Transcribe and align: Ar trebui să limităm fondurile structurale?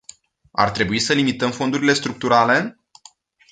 Ar 0.51 0.71
trebui 0.71 0.99
să 0.99 1.13
limităm 1.13 1.51
fondurile 1.51 1.93
structurale? 1.93 2.79